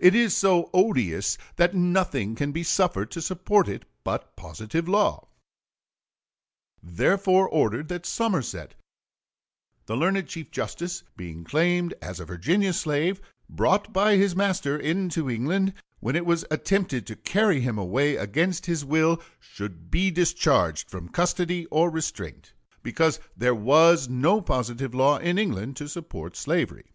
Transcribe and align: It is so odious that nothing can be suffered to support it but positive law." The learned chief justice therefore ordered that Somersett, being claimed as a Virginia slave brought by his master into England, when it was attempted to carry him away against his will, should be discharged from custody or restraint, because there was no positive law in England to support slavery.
It 0.00 0.16
is 0.16 0.36
so 0.36 0.68
odious 0.74 1.38
that 1.54 1.72
nothing 1.72 2.34
can 2.34 2.50
be 2.50 2.64
suffered 2.64 3.12
to 3.12 3.22
support 3.22 3.68
it 3.68 3.84
but 4.02 4.34
positive 4.34 4.88
law." 4.88 5.28
The 6.82 6.82
learned 6.82 6.88
chief 6.88 6.90
justice 6.90 6.96
therefore 7.16 7.48
ordered 7.48 7.86
that 7.88 8.02
Somersett, 8.04 8.74
being 11.16 11.44
claimed 11.44 11.94
as 12.02 12.18
a 12.18 12.24
Virginia 12.24 12.72
slave 12.72 13.20
brought 13.48 13.92
by 13.92 14.16
his 14.16 14.34
master 14.34 14.76
into 14.76 15.30
England, 15.30 15.72
when 16.00 16.16
it 16.16 16.26
was 16.26 16.44
attempted 16.50 17.06
to 17.06 17.14
carry 17.14 17.60
him 17.60 17.78
away 17.78 18.16
against 18.16 18.66
his 18.66 18.84
will, 18.84 19.22
should 19.38 19.88
be 19.88 20.10
discharged 20.10 20.90
from 20.90 21.08
custody 21.08 21.66
or 21.66 21.90
restraint, 21.90 22.54
because 22.82 23.20
there 23.36 23.54
was 23.54 24.08
no 24.08 24.40
positive 24.40 24.96
law 24.96 25.16
in 25.18 25.38
England 25.38 25.76
to 25.76 25.88
support 25.88 26.34
slavery. 26.34 26.86